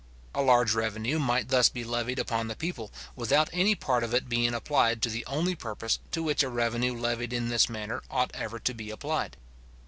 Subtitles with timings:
[0.33, 4.27] A large revenue might thus be levied upon the people, without any part of it
[4.27, 8.31] being applied to the only purpose to which a revenue levied in this manner ought
[8.33, 9.37] ever to be applied.